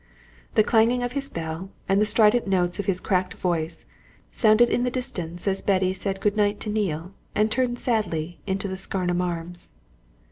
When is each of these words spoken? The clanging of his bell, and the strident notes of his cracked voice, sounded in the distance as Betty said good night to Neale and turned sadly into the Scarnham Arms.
The 0.55 0.63
clanging 0.63 1.03
of 1.03 1.11
his 1.11 1.29
bell, 1.29 1.69
and 1.87 2.01
the 2.01 2.07
strident 2.07 2.47
notes 2.47 2.79
of 2.79 2.87
his 2.87 2.99
cracked 2.99 3.35
voice, 3.35 3.85
sounded 4.31 4.67
in 4.67 4.81
the 4.81 4.89
distance 4.89 5.47
as 5.47 5.61
Betty 5.61 5.93
said 5.93 6.19
good 6.21 6.35
night 6.35 6.59
to 6.61 6.71
Neale 6.71 7.13
and 7.35 7.51
turned 7.51 7.77
sadly 7.77 8.39
into 8.47 8.67
the 8.67 8.77
Scarnham 8.77 9.21
Arms. 9.21 9.69